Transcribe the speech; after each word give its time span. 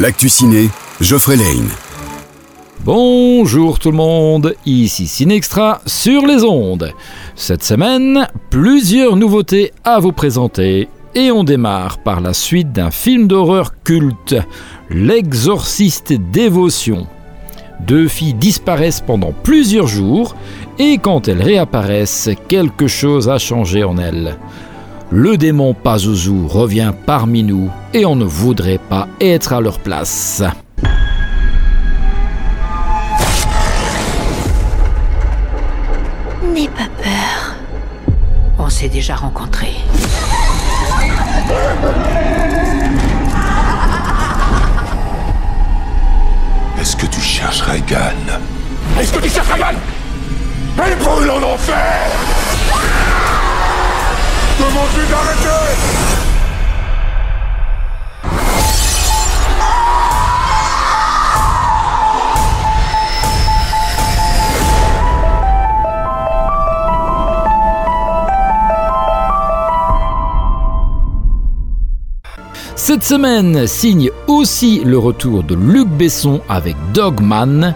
L'actu 0.00 0.30
ciné, 0.30 0.70
Geoffrey 1.02 1.36
Lane. 1.36 1.68
Bonjour 2.86 3.78
tout 3.78 3.90
le 3.90 3.98
monde, 3.98 4.54
ici 4.64 5.06
Cinextra 5.06 5.82
sur 5.84 6.24
les 6.24 6.42
ondes. 6.42 6.94
Cette 7.36 7.62
semaine, 7.62 8.26
plusieurs 8.48 9.16
nouveautés 9.16 9.74
à 9.84 9.98
vous 9.98 10.12
présenter. 10.12 10.88
Et 11.14 11.30
on 11.30 11.44
démarre 11.44 11.98
par 11.98 12.22
la 12.22 12.32
suite 12.32 12.72
d'un 12.72 12.90
film 12.90 13.28
d'horreur 13.28 13.74
culte, 13.84 14.36
L'exorciste 14.88 16.14
dévotion. 16.14 17.06
Deux 17.80 18.08
filles 18.08 18.32
disparaissent 18.32 19.04
pendant 19.06 19.34
plusieurs 19.42 19.86
jours 19.86 20.34
et 20.78 20.96
quand 20.96 21.28
elles 21.28 21.42
réapparaissent, 21.42 22.30
quelque 22.48 22.86
chose 22.86 23.28
a 23.28 23.36
changé 23.36 23.84
en 23.84 23.98
elles. 23.98 24.38
Le 25.12 25.36
démon 25.36 25.74
Pazuzu 25.74 26.46
revient 26.46 26.92
parmi 27.04 27.42
nous 27.42 27.68
et 27.92 28.06
on 28.06 28.14
ne 28.14 28.24
voudrait 28.24 28.78
pas 28.78 29.08
être 29.20 29.52
à 29.52 29.60
leur 29.60 29.80
place. 29.80 30.40
N'aie 36.44 36.68
pas 36.68 36.88
peur. 37.02 37.56
On 38.60 38.68
s'est 38.68 38.88
déjà 38.88 39.16
rencontrés. 39.16 39.74
Est-ce 46.80 46.94
que 46.94 47.06
tu 47.06 47.20
cherches 47.20 47.62
Reagan 47.62 47.96
Est-ce 49.00 49.12
que 49.12 49.18
tu 49.18 49.28
cherches 49.28 49.48
Reagan 49.48 49.76
Elle 50.78 50.96
brûle 50.98 51.30
en 51.30 51.42
enfer 51.54 52.39
Demande-lui 54.60 55.06
d'arrêter 55.08 56.10
Cette 72.76 73.04
semaine 73.04 73.66
signe 73.66 74.10
aussi 74.26 74.82
le 74.84 74.98
retour 74.98 75.42
de 75.42 75.54
Luc 75.54 75.88
Besson 75.88 76.40
avec 76.48 76.76
Dogman. 76.92 77.74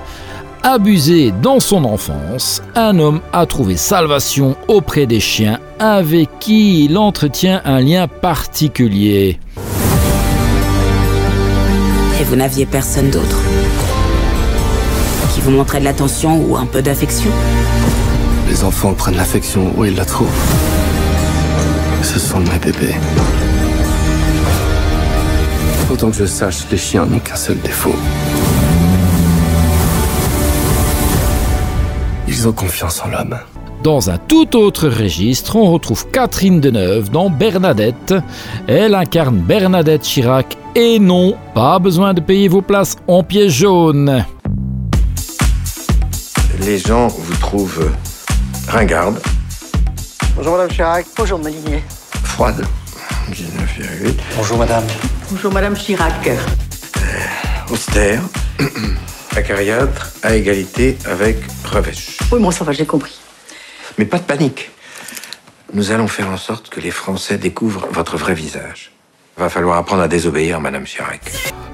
Abusé 0.66 1.30
dans 1.42 1.60
son 1.60 1.84
enfance, 1.84 2.62
un 2.74 2.98
homme 2.98 3.20
a 3.34 3.44
trouvé 3.44 3.76
salvation 3.76 4.56
auprès 4.66 5.04
des 5.04 5.20
chiens 5.20 5.60
avec 5.78 6.38
qui 6.40 6.86
il 6.86 6.96
entretient 6.96 7.60
un 7.66 7.80
lien 7.80 8.08
particulier. 8.08 9.38
Et 12.18 12.24
vous 12.24 12.36
n'aviez 12.36 12.64
personne 12.64 13.10
d'autre 13.10 13.38
Qui 15.34 15.42
vous 15.42 15.50
montrait 15.50 15.80
de 15.80 15.84
l'attention 15.84 16.42
ou 16.42 16.56
un 16.56 16.64
peu 16.64 16.80
d'affection? 16.80 17.30
Les 18.48 18.64
enfants 18.64 18.94
prennent 18.94 19.16
l'affection 19.16 19.70
où 19.76 19.84
ils 19.84 19.94
la 19.94 20.06
trouvent. 20.06 20.28
Ce 22.02 22.18
sont 22.18 22.40
mes 22.40 22.58
bébés. 22.58 22.94
Autant 25.92 26.10
que 26.10 26.16
je 26.16 26.24
sache, 26.24 26.64
les 26.70 26.78
chiens 26.78 27.04
n'ont 27.04 27.18
qu'un 27.18 27.36
seul 27.36 27.58
défaut. 27.60 27.94
Confiance 32.52 33.02
en 33.04 33.08
l'homme. 33.08 33.38
Dans 33.82 34.08
un 34.10 34.16
tout 34.18 34.56
autre 34.56 34.88
registre, 34.88 35.56
on 35.56 35.70
retrouve 35.72 36.06
Catherine 36.10 36.60
Deneuve 36.60 37.10
dans 37.10 37.28
Bernadette. 37.28 38.14
Elle 38.66 38.94
incarne 38.94 39.38
Bernadette 39.38 40.02
Chirac 40.02 40.56
et 40.74 40.98
non, 40.98 41.36
pas 41.54 41.78
besoin 41.78 42.14
de 42.14 42.20
payer 42.20 42.48
vos 42.48 42.62
places 42.62 42.96
en 43.08 43.22
pièce 43.22 43.52
jaune. 43.52 44.24
Les 46.60 46.78
gens 46.78 47.08
vous 47.08 47.34
trouvent 47.36 47.90
ringarde, 48.68 49.20
Bonjour 50.36 50.52
Madame 50.52 50.68
Chirac. 50.70 51.06
Bonjour 51.16 51.38
Molinier. 51.38 51.82
froide, 52.22 52.64
19,8, 53.32 54.14
Bonjour 54.36 54.58
Madame. 54.58 54.84
Bonjour 55.30 55.52
Madame 55.52 55.74
Chirac. 55.76 56.30
austère, 57.70 58.22
acariâtre, 59.36 60.12
à 60.22 60.34
égalité 60.34 60.96
avec 61.06 61.38
revêche. 61.64 62.18
Oui, 62.32 62.40
bon, 62.40 62.50
ça 62.50 62.64
va, 62.64 62.72
j'ai 62.72 62.86
compris. 62.86 63.18
Mais 63.98 64.04
pas 64.04 64.18
de 64.18 64.24
panique. 64.24 64.70
Nous 65.72 65.90
allons 65.90 66.08
faire 66.08 66.28
en 66.28 66.36
sorte 66.36 66.68
que 66.68 66.80
les 66.80 66.90
Français 66.90 67.36
découvrent 67.38 67.88
votre 67.90 68.16
vrai 68.16 68.34
visage. 68.34 68.92
Va 69.36 69.48
falloir 69.48 69.78
apprendre 69.78 70.02
à 70.02 70.08
désobéir, 70.08 70.60
Madame 70.60 70.84
Chirac. 70.84 71.20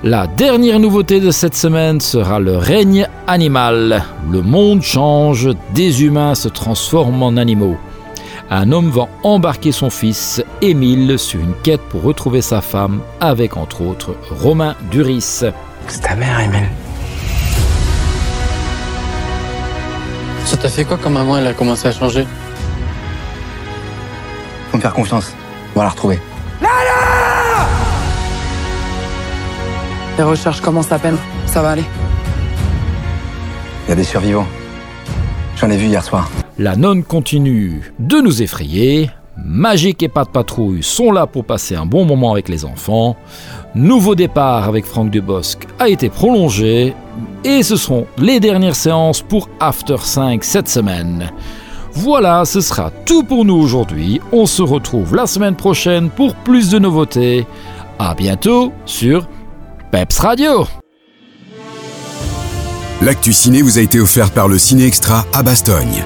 La 0.02 0.26
dernière 0.26 0.80
nouveauté 0.80 1.20
de 1.20 1.30
cette 1.30 1.54
semaine 1.54 2.00
sera 2.00 2.40
le 2.40 2.56
règne 2.56 3.06
animal. 3.26 4.04
Le 4.30 4.40
monde 4.40 4.82
change, 4.82 5.50
des 5.74 6.02
humains 6.02 6.34
se 6.34 6.48
transforment 6.48 7.22
en 7.22 7.36
animaux. 7.36 7.76
Un 8.48 8.72
homme 8.72 8.90
va 8.90 9.08
embarquer 9.22 9.72
son 9.72 9.90
fils, 9.90 10.42
Émile, 10.62 11.18
sur 11.18 11.38
une 11.38 11.54
quête 11.62 11.82
pour 11.82 12.02
retrouver 12.02 12.40
sa 12.40 12.62
femme, 12.62 13.02
avec 13.20 13.58
entre 13.58 13.82
autres 13.82 14.16
Romain 14.30 14.74
Duris. 14.90 15.42
C'est 15.86 16.00
ta 16.00 16.16
mère, 16.16 16.40
Emile. 16.40 16.68
Ça 20.60 20.68
t'a 20.68 20.74
fait 20.74 20.84
quoi 20.84 20.98
quand 21.02 21.08
maman 21.08 21.38
elle 21.38 21.46
a 21.46 21.54
commencé 21.54 21.88
à 21.88 21.92
changer 21.92 22.26
Faut 24.70 24.76
me 24.76 24.82
faire 24.82 24.92
confiance. 24.92 25.32
On 25.74 25.78
va 25.78 25.84
la 25.84 25.90
retrouver. 25.90 26.18
Les 30.18 30.22
recherches 30.22 30.60
commencent 30.60 30.92
à 30.92 30.98
peine. 30.98 31.16
Ça 31.46 31.62
va 31.62 31.70
aller. 31.70 31.84
Il 33.86 33.88
y 33.88 33.92
a 33.92 33.94
des 33.94 34.04
survivants. 34.04 34.46
J'en 35.56 35.70
ai 35.70 35.78
vu 35.78 35.86
hier 35.86 36.04
soir. 36.04 36.28
La 36.58 36.76
nonne 36.76 37.04
continue 37.04 37.94
de 37.98 38.20
nous 38.20 38.42
effrayer. 38.42 39.08
Magique 39.44 40.02
et 40.02 40.08
Pas 40.08 40.24
de 40.24 40.30
Patrouille 40.30 40.82
sont 40.82 41.12
là 41.12 41.26
pour 41.26 41.44
passer 41.44 41.74
un 41.74 41.86
bon 41.86 42.04
moment 42.04 42.32
avec 42.32 42.48
les 42.48 42.64
enfants. 42.64 43.16
Nouveau 43.74 44.14
départ 44.14 44.68
avec 44.68 44.84
Franck 44.84 45.10
Dubosc 45.10 45.58
a 45.78 45.88
été 45.88 46.08
prolongé. 46.08 46.94
Et 47.44 47.62
ce 47.62 47.76
seront 47.76 48.06
les 48.18 48.40
dernières 48.40 48.76
séances 48.76 49.22
pour 49.22 49.48
After 49.60 49.96
5 49.98 50.44
cette 50.44 50.68
semaine. 50.68 51.30
Voilà, 51.92 52.44
ce 52.44 52.60
sera 52.60 52.90
tout 53.04 53.22
pour 53.22 53.44
nous 53.44 53.56
aujourd'hui. 53.56 54.20
On 54.32 54.46
se 54.46 54.62
retrouve 54.62 55.16
la 55.16 55.26
semaine 55.26 55.56
prochaine 55.56 56.10
pour 56.10 56.34
plus 56.36 56.70
de 56.70 56.78
nouveautés. 56.78 57.46
À 57.98 58.14
bientôt 58.14 58.72
sur 58.86 59.26
Peps 59.90 60.18
Radio. 60.18 60.66
L'actu 63.02 63.32
ciné 63.32 63.62
vous 63.62 63.78
a 63.78 63.80
été 63.80 63.98
offert 63.98 64.30
par 64.30 64.46
le 64.46 64.58
Ciné 64.58 64.84
Extra 64.84 65.24
à 65.32 65.42
Bastogne. 65.42 66.04